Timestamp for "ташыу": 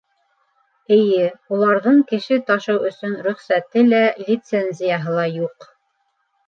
2.49-2.81